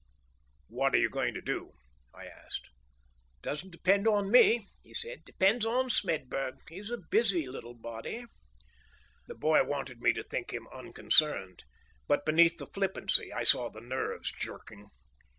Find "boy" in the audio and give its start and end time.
9.35-9.63